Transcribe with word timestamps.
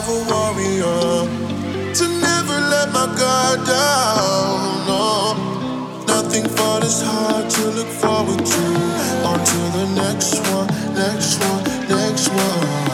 Of 0.00 0.08
a 0.08 0.20
warrior 0.32 1.92
to 1.92 2.04
never 2.08 2.58
let 2.72 2.88
my 2.92 3.06
guard 3.18 3.66
down. 3.66 4.86
No, 4.86 5.34
nothing 6.06 6.44
for 6.44 6.80
this 6.80 7.02
heart 7.02 7.50
to 7.50 7.62
look 7.76 7.88
forward 7.88 8.38
to. 8.38 8.64
On 9.28 9.38
to 9.50 9.60
the 9.78 9.86
next 10.02 10.38
one, 10.54 10.68
next 10.94 11.38
one, 11.44 11.64
next 11.88 12.28
one. 12.28 12.89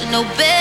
no 0.00 0.24
bitch. 0.24 0.51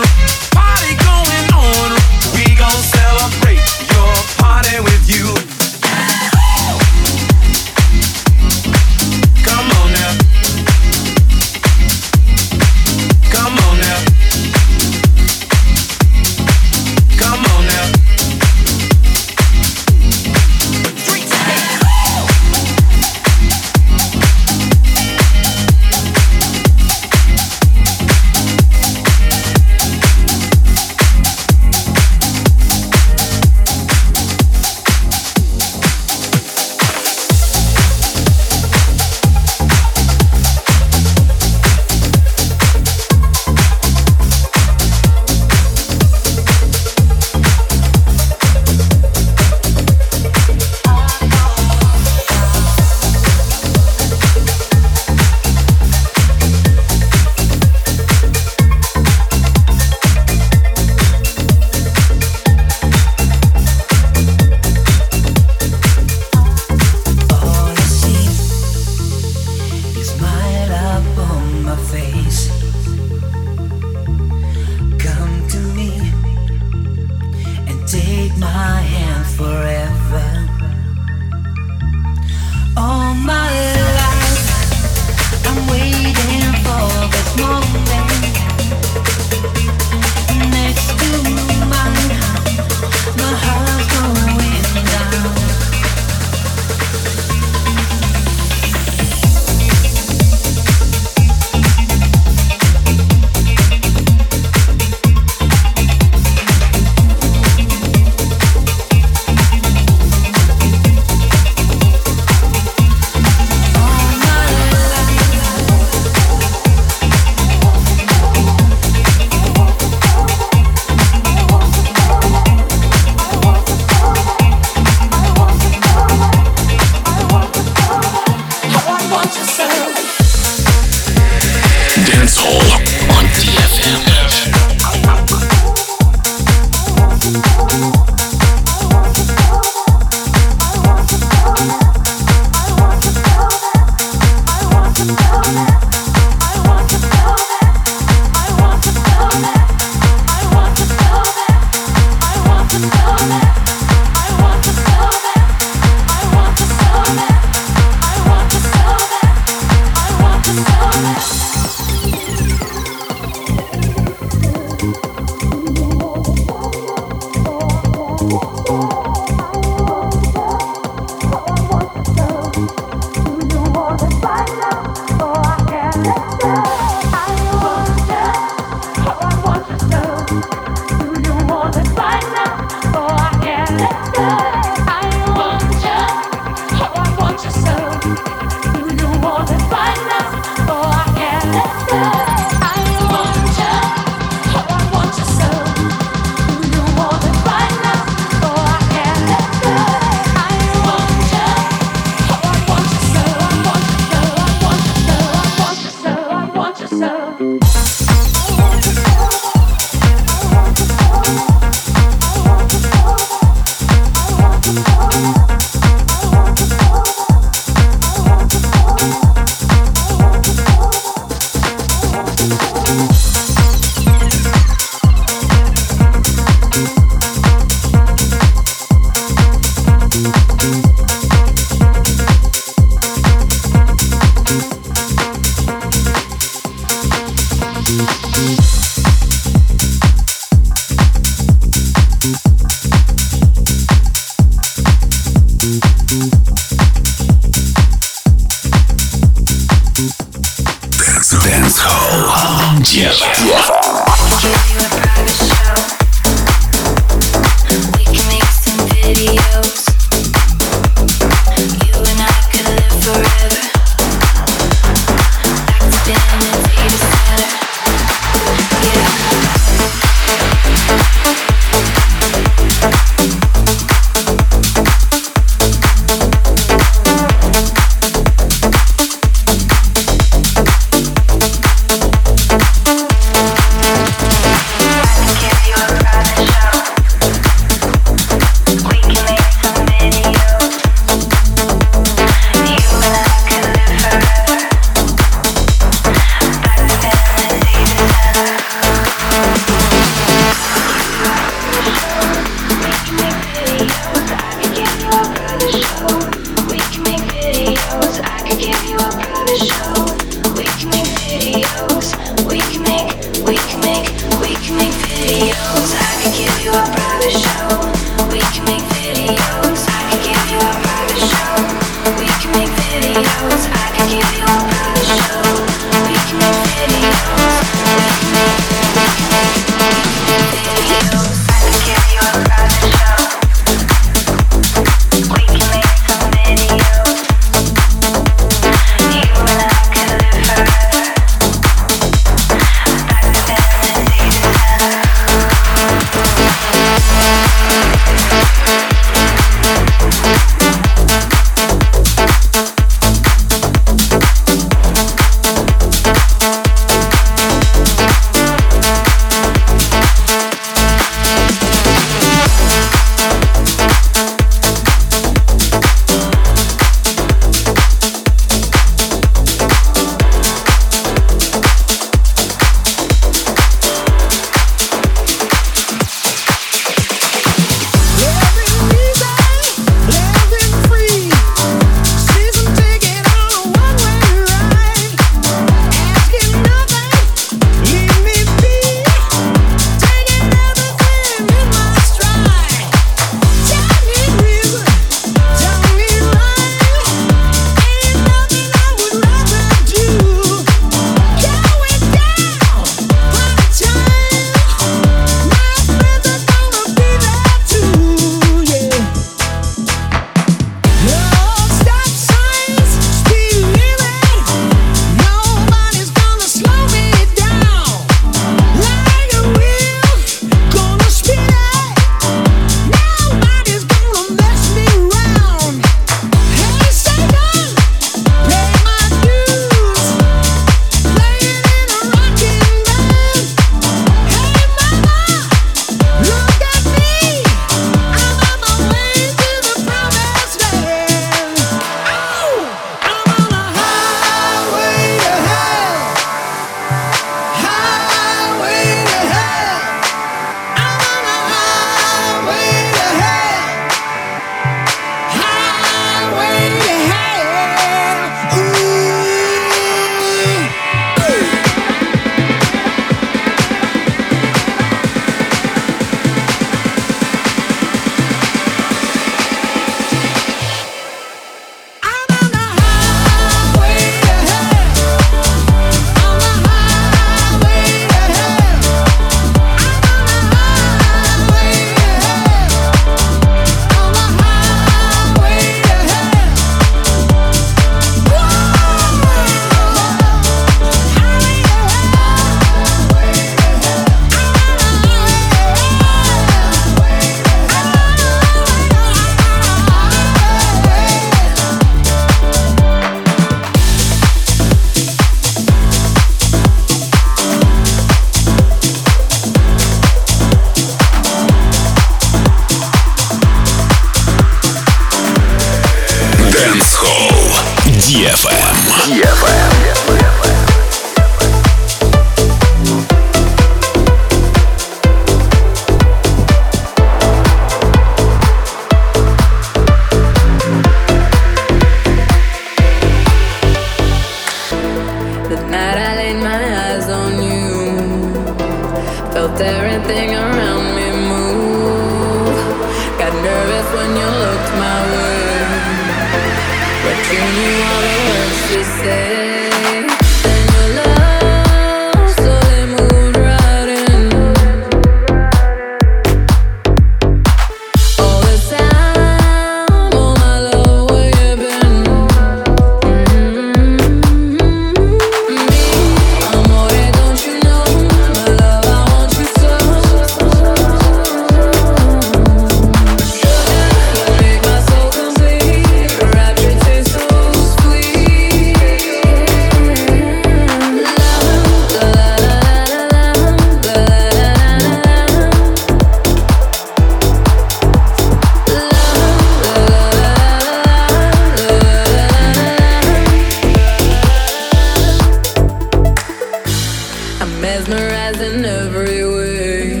mesmerizing 597.60 598.64
every 598.64 599.24
way. 599.24 600.00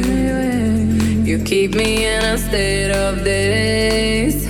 You 1.28 1.42
keep 1.44 1.74
me 1.74 2.06
in 2.06 2.24
a 2.24 2.38
state 2.38 2.90
of 2.90 3.24
daze. 3.24 4.46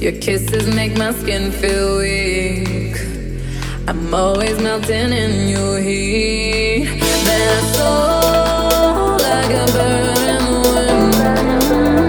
Your 0.00 0.12
kisses 0.12 0.66
make 0.74 0.96
my 0.96 1.12
skin 1.12 1.50
feel 1.52 1.98
weak. 1.98 2.96
I'm 3.88 4.14
always 4.14 4.60
melting 4.60 5.12
in 5.12 5.48
your 5.48 5.78
heat. 5.80 7.00
That's 7.24 7.78
all 7.80 9.18
like 9.18 9.50
a 9.50 9.66
bird 9.72 10.18
in 10.34 10.44
the 10.62 10.70
wind. 10.74 12.05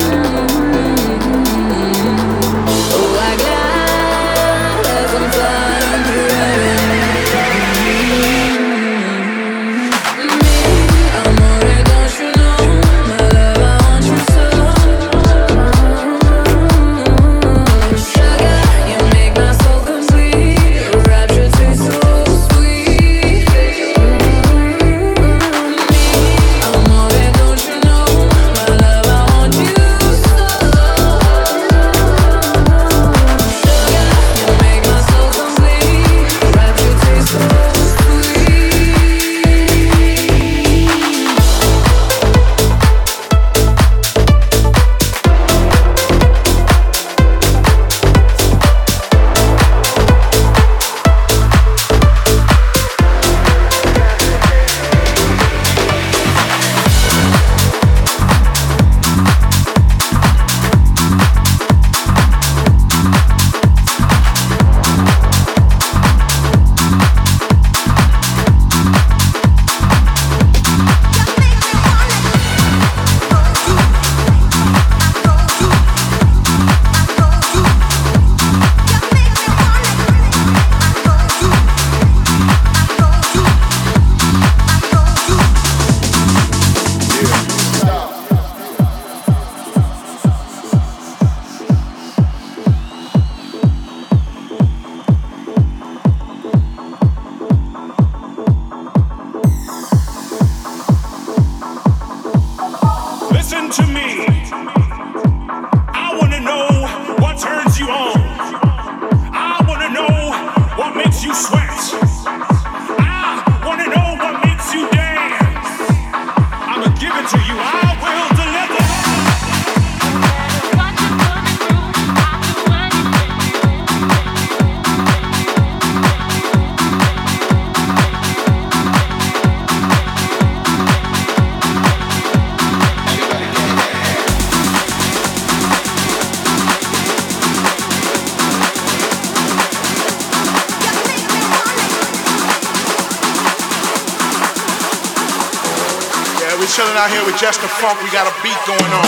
just 147.40 147.62
the 147.62 147.68
funk, 147.68 148.02
we 148.02 148.10
got 148.10 148.26
a 148.26 148.34
beat 148.42 148.58
going 148.66 148.94
on. 148.94 149.07